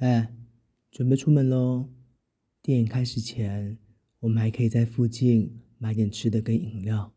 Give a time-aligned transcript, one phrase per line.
[0.00, 0.34] 哎，
[0.90, 1.90] 准备出门喽！
[2.62, 3.76] 电影开始前，
[4.20, 7.12] 我们还可以在附近买点吃的跟饮料。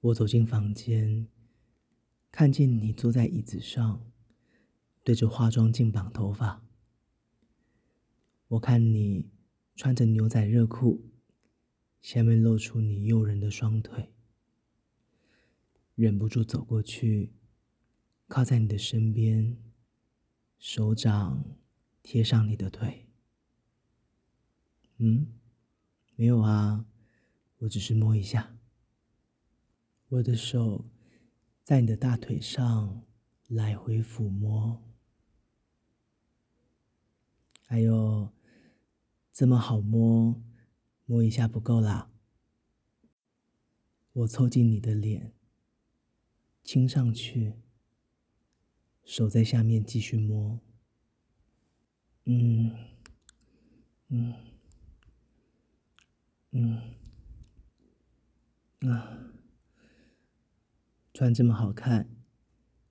[0.00, 1.28] 我走进房间，
[2.32, 4.10] 看见你坐在椅子上，
[5.02, 6.64] 对着化妆镜绑头发。
[8.48, 9.28] 我看你
[9.76, 11.04] 穿着牛仔热裤，
[12.00, 14.08] 下面露出你诱人的双腿，
[15.96, 17.34] 忍不住走过去，
[18.26, 19.58] 靠在你的身边。
[20.66, 21.44] 手掌
[22.02, 23.06] 贴上你的腿。
[24.96, 25.38] 嗯，
[26.16, 26.86] 没有啊，
[27.58, 28.56] 我只是摸一下。
[30.08, 30.86] 我的手
[31.62, 33.04] 在你的大腿上
[33.46, 34.82] 来回抚摸。
[37.66, 38.32] 哎呦，
[39.34, 40.42] 这么好摸，
[41.04, 42.10] 摸一下不够啦。
[44.14, 45.34] 我凑近你的脸，
[46.62, 47.52] 亲上去。
[49.04, 50.58] 手在下面继续摸，
[52.24, 52.74] 嗯，
[54.08, 54.34] 嗯，
[56.52, 56.80] 嗯，
[58.90, 59.30] 啊，
[61.12, 62.08] 穿这么好看，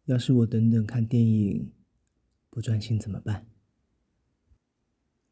[0.05, 1.73] 要是我等等看电影
[2.49, 3.47] 不专心怎么办？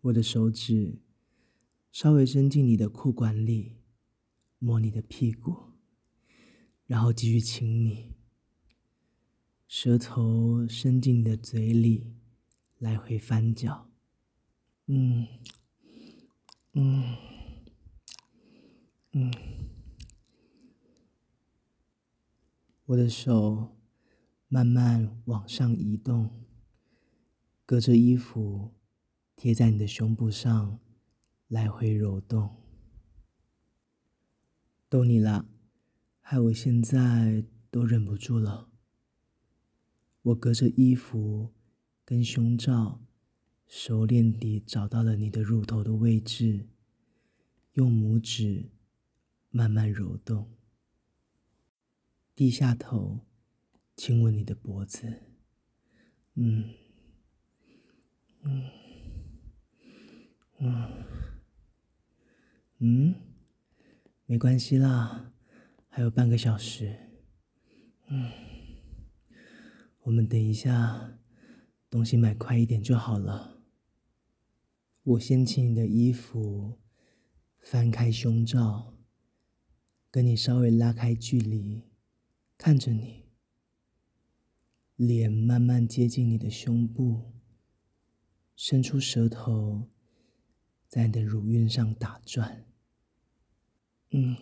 [0.02, 1.00] 我的手指
[1.92, 3.78] 稍微伸进你的裤管里，
[4.58, 5.74] 摸你的屁股，
[6.88, 8.16] 然后继续亲你。
[9.74, 12.14] 舌头伸进你的嘴里，
[12.78, 13.90] 来回翻搅，
[14.88, 15.26] 嗯，
[16.74, 17.16] 嗯，
[19.14, 19.32] 嗯。
[22.84, 23.78] 我的手
[24.50, 26.44] 慢慢往上移动，
[27.66, 28.74] 隔着衣服
[29.38, 30.82] 贴在你的胸部上，
[31.48, 32.58] 来回揉动。
[34.90, 35.46] 逗你啦，
[36.20, 38.68] 害我现在都忍不住了。
[40.24, 41.52] 我隔着衣服
[42.06, 43.02] 跟胸罩，
[43.68, 46.68] 熟练地找到了你的乳头的位置，
[47.74, 48.70] 用拇指
[49.50, 50.52] 慢慢揉动，
[52.36, 53.22] 低下头
[53.96, 55.22] 亲吻你的脖子，
[56.36, 56.70] 嗯，
[58.44, 58.70] 嗯，
[60.60, 60.88] 嗯，
[62.78, 63.16] 嗯，
[64.28, 65.34] 没关系啦，
[65.90, 66.96] 还有半个小时，
[68.08, 68.41] 嗯。
[70.04, 71.20] 我们等一下，
[71.88, 73.62] 东西买快一点就好了。
[75.04, 76.80] 我掀起你的衣服，
[77.60, 78.96] 翻开胸罩，
[80.10, 81.84] 跟你稍微拉开距离，
[82.58, 83.26] 看着你，
[84.96, 87.34] 脸慢慢接近你的胸部，
[88.56, 89.88] 伸出舌头，
[90.88, 92.66] 在你的乳晕上打转。
[94.10, 94.36] 嗯，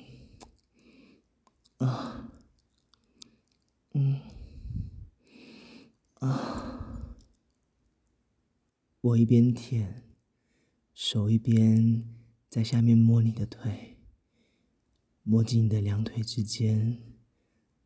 [1.79, 2.31] 啊，
[3.91, 4.38] 嗯。
[6.19, 7.15] 啊！
[9.01, 10.03] 我一边舔，
[10.93, 12.03] 手一边
[12.49, 13.97] 在下面摸你的腿，
[15.23, 17.01] 摸进你的两腿之间，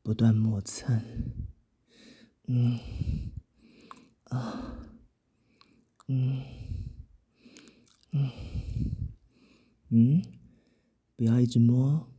[0.02, 1.00] 不断磨蹭。
[2.48, 2.80] 嗯，
[4.24, 4.80] 啊，
[6.08, 6.42] 嗯，
[8.12, 8.32] 嗯，
[9.90, 10.22] 嗯，
[11.16, 12.12] 不要一直摸，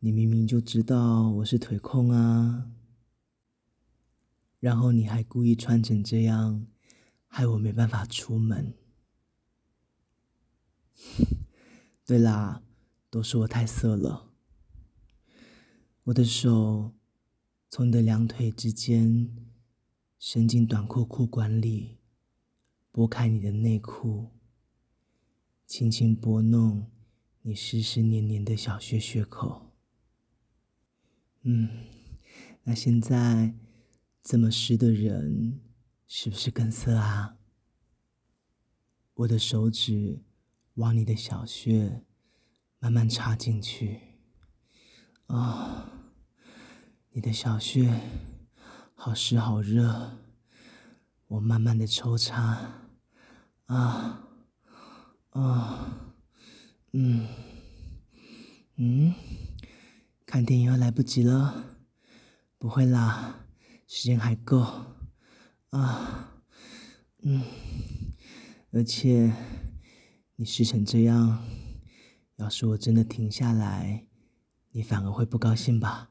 [0.00, 2.73] 你明明就知道我是腿控啊。
[4.64, 6.66] 然后你还故意穿成这样，
[7.26, 8.72] 害我没办法出门。
[12.06, 12.62] 对啦，
[13.10, 14.32] 都是我太色了。
[16.04, 16.94] 我的手
[17.68, 19.36] 从你的两腿之间
[20.18, 21.98] 伸进短裤裤管里，
[22.90, 24.30] 拨开你的内裤，
[25.66, 26.90] 轻轻拨弄
[27.42, 29.74] 你湿湿黏黏的小穴穴口。
[31.42, 31.68] 嗯，
[32.62, 33.52] 那现在。
[34.24, 35.60] 这么湿的人，
[36.06, 37.36] 是不是更色啊？
[39.12, 40.22] 我的手指
[40.76, 42.02] 往你的小穴
[42.78, 44.00] 慢慢插进去，
[45.26, 46.08] 啊、
[47.10, 48.00] 你的小穴
[48.94, 50.16] 好湿好热，
[51.26, 52.86] 我慢慢的抽插，
[53.66, 54.26] 啊，
[55.32, 56.14] 啊，
[56.92, 57.28] 嗯，
[58.76, 59.14] 嗯，
[60.24, 61.76] 看电影要来不及了，
[62.56, 63.43] 不会啦。
[63.96, 64.58] 时间还够，
[65.70, 66.42] 啊，
[67.22, 67.44] 嗯，
[68.72, 69.32] 而且
[70.34, 71.46] 你湿成这样，
[72.34, 74.08] 要是我真的停下来，
[74.72, 76.10] 你反而会不高兴吧？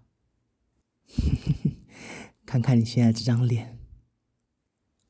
[2.47, 3.77] 看看你现在这张脸，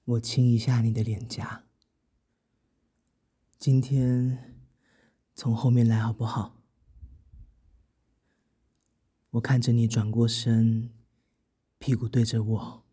[0.06, 1.66] 我亲一下你的脸颊，
[3.60, 4.58] 今天
[5.36, 6.60] 从后面来好不好？
[9.30, 10.90] 我看着你转过身。
[11.86, 12.86] 屁股对着我，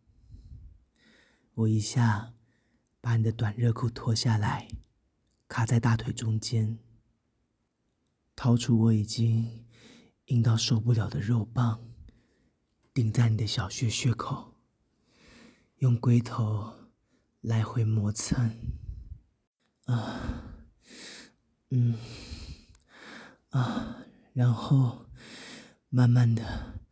[1.55, 2.35] 我一下
[3.01, 4.67] 把你的短热裤脱下来，
[5.47, 6.77] 卡在大腿中间，
[8.35, 9.65] 掏出我已经
[10.25, 11.89] 硬到受不了的肉棒，
[12.93, 14.57] 顶在你的小穴穴口，
[15.77, 16.91] 用龟头
[17.43, 18.57] 来回磨蹭，
[19.85, 20.53] 啊，
[21.69, 21.97] 嗯，
[23.51, 23.99] 啊，
[24.33, 25.07] 然后
[25.91, 26.83] 慢慢的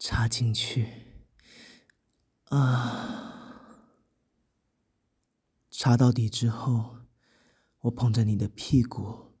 [0.00, 1.03] 插进去，
[2.56, 3.10] 啊。
[5.70, 6.98] 插到底之后，
[7.80, 9.32] 我捧着你的屁股，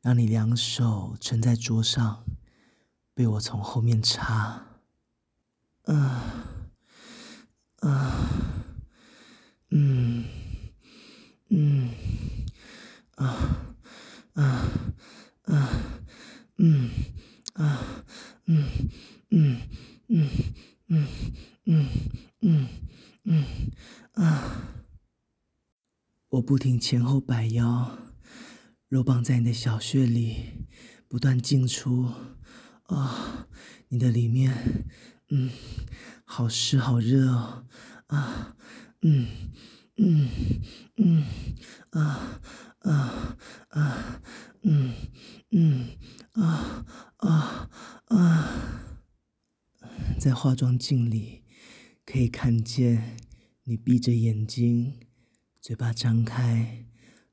[0.00, 2.24] 让你两手撑在桌上，
[3.14, 4.80] 被我从后面插。
[5.84, 6.22] 啊！
[7.78, 8.28] 啊，
[9.70, 10.24] 嗯、
[11.50, 11.94] 嗯，
[13.14, 13.24] 啊，
[14.34, 14.42] 啊，
[15.44, 15.68] 啊，
[16.56, 16.90] 嗯，
[17.54, 17.80] 啊，
[18.46, 18.90] 嗯，
[19.30, 19.60] 嗯，
[20.08, 21.06] 嗯，
[22.40, 22.68] 嗯，
[23.22, 23.44] 嗯，
[24.14, 24.72] 啊。
[26.30, 27.98] 我不停前后摆腰，
[28.88, 30.68] 肉棒在你的小穴里
[31.08, 32.08] 不断进出，
[32.84, 33.48] 啊、
[33.88, 34.86] 你的里面，
[35.30, 35.50] 嗯，
[36.24, 37.66] 好湿好热哦，
[38.06, 38.56] 啊，
[39.02, 39.26] 嗯，
[39.96, 40.28] 嗯，
[40.98, 41.24] 嗯，
[41.90, 42.40] 啊，
[42.78, 43.36] 啊，
[43.70, 44.22] 啊，
[44.62, 44.94] 嗯，
[45.50, 45.88] 嗯，
[46.34, 47.70] 啊，啊，
[48.04, 48.82] 啊，
[50.20, 51.42] 在化妆镜里
[52.04, 53.16] 可以看见
[53.64, 55.05] 你闭着眼睛。
[55.66, 56.86] 嘴巴张开，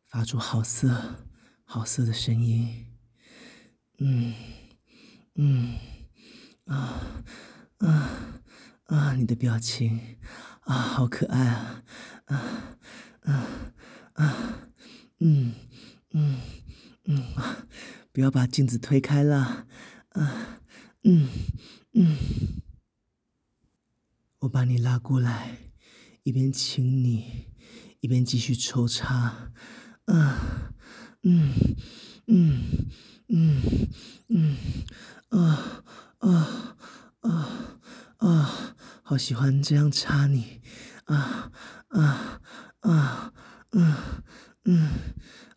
[0.08, 1.28] 发出好色、
[1.66, 2.88] 好色的声音。
[4.00, 4.34] 嗯，
[5.36, 5.78] 嗯，
[6.66, 7.24] 啊，
[7.78, 8.42] 啊，
[8.86, 9.14] 啊！
[9.14, 10.18] 你的表情
[10.62, 11.86] 啊，好可爱啊！
[12.26, 12.36] 啊，
[13.22, 13.48] 啊，
[14.14, 14.70] 啊！
[15.20, 15.54] 嗯，
[16.14, 16.42] 嗯，
[17.06, 17.24] 嗯，
[18.12, 19.68] 不要把镜子推开了。
[20.10, 20.60] 啊，
[21.04, 21.30] 嗯，
[21.94, 22.18] 嗯。
[24.40, 25.56] 我把你拉过来，
[26.24, 27.54] 一边亲你。
[28.04, 29.34] 一边继续抽插，
[30.08, 30.36] 嗯，
[31.24, 31.54] 嗯，
[32.28, 32.62] 嗯，
[33.30, 33.62] 嗯，
[34.28, 34.58] 嗯，
[35.30, 35.82] 啊，
[36.20, 36.76] 啊，
[37.22, 37.50] 啊，
[38.18, 40.60] 啊，好喜欢这样插你，
[41.06, 41.50] 啊，
[41.92, 42.42] 啊，
[42.82, 43.34] 啊，
[43.72, 43.96] 嗯，
[44.66, 44.90] 嗯，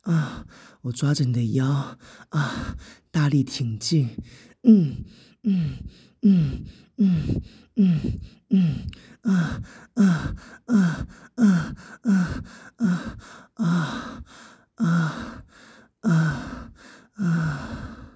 [0.02, 0.46] 啊，
[0.82, 1.98] 我抓着你的腰，
[2.30, 2.76] 啊，
[3.10, 4.16] 大力挺进，
[4.62, 5.04] 嗯，
[5.42, 5.78] 嗯，
[6.22, 6.64] 嗯，
[6.96, 7.42] 嗯，
[7.76, 8.20] 嗯，
[8.50, 8.86] 嗯。
[9.22, 9.60] 啊
[9.94, 10.36] 啊
[10.66, 12.44] 啊啊啊
[12.76, 13.18] 啊
[13.56, 14.22] 啊
[14.76, 15.44] 啊
[16.02, 16.72] 啊
[17.14, 18.12] 啊！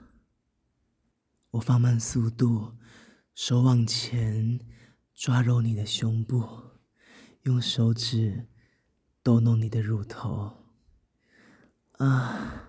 [1.50, 2.76] 我放慢速度，
[3.34, 4.60] 手往前
[5.12, 6.48] 抓揉你的胸部，
[7.42, 8.46] 用手指
[9.24, 10.59] 逗弄你的乳头。
[12.00, 12.64] 啊，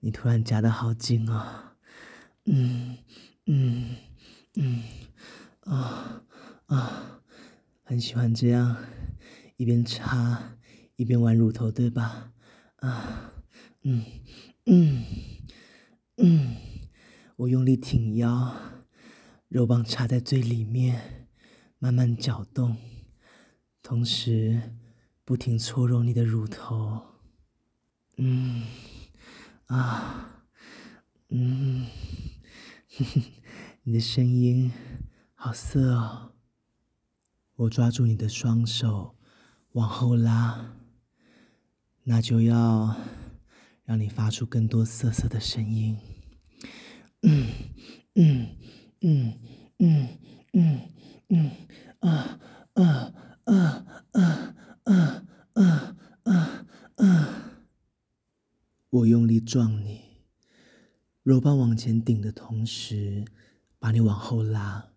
[0.00, 1.76] 你突然夹得好紧啊！
[2.44, 2.98] 嗯
[3.46, 3.96] 嗯
[4.56, 4.82] 嗯
[5.60, 6.22] 啊
[6.66, 7.22] 啊！
[7.82, 8.76] 很喜欢这样，
[9.56, 10.58] 一边插
[10.96, 12.34] 一边玩乳头，对吧？
[12.76, 13.32] 啊，
[13.84, 14.04] 嗯，
[14.66, 15.04] 嗯，
[16.18, 16.56] 嗯，
[17.36, 18.54] 我用力挺腰，
[19.48, 21.30] 肉棒插在最里面，
[21.78, 22.76] 慢慢搅动，
[23.82, 24.76] 同时
[25.24, 27.09] 不停搓揉你的乳头。
[28.22, 28.66] 嗯，
[29.64, 30.42] 啊，
[31.30, 31.86] 嗯，
[32.98, 33.22] 呵呵，
[33.84, 34.70] 你的声音
[35.32, 36.32] 好色哦。
[37.54, 39.16] 我抓住你的双手，
[39.72, 40.76] 往后拉，
[42.04, 42.94] 那就要
[43.84, 45.96] 让你发出更多色色的声音。
[47.22, 47.46] 嗯
[48.16, 48.48] 嗯
[49.00, 49.38] 嗯
[49.78, 50.08] 嗯
[50.52, 50.80] 嗯
[51.30, 51.50] 嗯
[52.00, 52.38] 啊
[52.74, 57.36] 啊啊啊啊啊啊！
[58.90, 60.00] 我用力撞你，
[61.24, 63.24] 肉棒往前顶的同时，
[63.80, 64.92] 把你往后拉。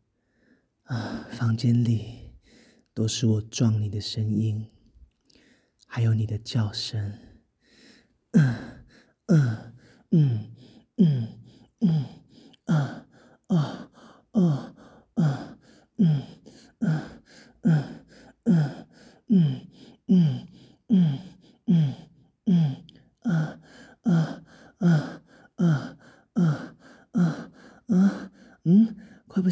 [0.84, 2.20] 啊，房间里。
[2.96, 4.68] 都是我撞你的声音，
[5.88, 7.18] 还有你的叫声。
[8.34, 8.86] 嗯
[9.26, 9.74] 嗯
[10.12, 10.53] 嗯嗯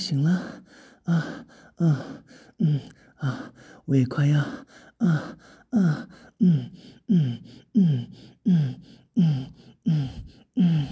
[0.02, 0.64] 行了
[1.04, 2.24] 啊啊
[2.58, 2.80] 嗯。
[3.22, 3.54] 啊，
[3.86, 5.38] 我也快要，啊
[5.70, 6.72] 啊，嗯
[7.08, 7.40] 嗯
[7.76, 8.10] 嗯
[8.46, 8.82] 嗯
[9.14, 9.54] 嗯
[9.86, 10.10] 嗯
[10.56, 10.88] 嗯，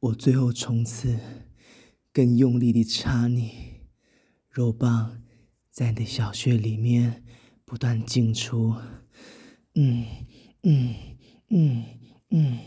[0.00, 1.18] 我最后冲刺，
[2.10, 3.82] 更用力地插你，
[4.48, 5.22] 肉棒
[5.70, 7.22] 在你的小穴里面
[7.66, 8.74] 不断进出，
[9.74, 10.06] 嗯
[10.62, 10.94] 嗯
[11.50, 11.84] 嗯
[12.30, 12.58] 嗯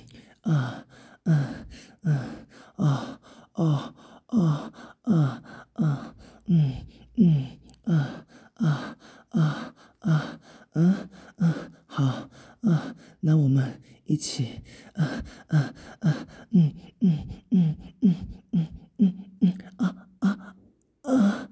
[0.42, 0.86] 啊
[1.24, 1.66] 啊
[2.04, 3.20] 啊啊
[3.54, 3.96] 啊
[4.28, 4.72] 啊
[5.04, 6.16] 啊啊，
[6.46, 8.98] 嗯嗯啊啊
[9.30, 10.40] 啊啊，
[10.74, 12.30] 嗯嗯，好
[12.62, 14.62] 啊，那我们一起
[14.94, 18.16] 啊啊啊，嗯嗯嗯嗯
[18.52, 18.68] 嗯
[18.98, 20.56] 嗯嗯啊啊
[21.02, 21.50] 啊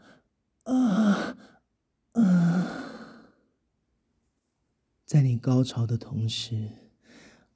[0.63, 1.37] 啊
[2.13, 2.67] 啊，
[5.05, 6.69] 在你高潮的同时，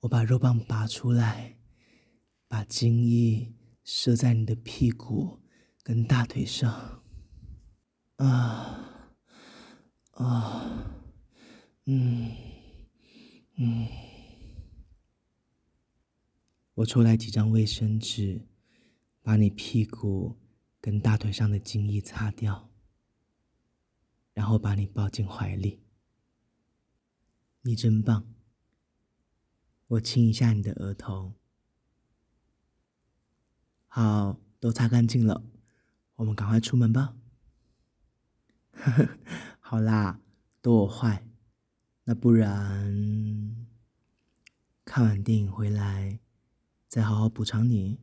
[0.01, 1.57] 我把肉棒拔出来，
[2.47, 3.56] 把精液。
[3.89, 5.39] 射在你的屁股
[5.81, 7.01] 跟大腿上，
[8.17, 9.15] 啊
[10.11, 10.91] 啊！
[11.85, 12.35] 嗯
[13.55, 13.87] 嗯，
[16.73, 18.45] 我抽来几张卫生纸，
[19.21, 20.35] 把你屁股
[20.81, 22.69] 跟大腿上的精液擦掉，
[24.33, 25.81] 然后把你抱进怀里。
[27.61, 28.35] 你真棒！
[29.87, 31.35] 我亲一下你的额头。
[33.97, 35.41] 好，都擦干净了，
[36.17, 37.15] 我们赶快出门吧。
[38.71, 39.09] 呵呵，
[39.59, 40.19] 好啦，
[40.61, 41.25] 都我坏。
[42.03, 43.65] 那不然，
[44.85, 46.19] 看完电影回来，
[46.87, 47.97] 再好好补偿你。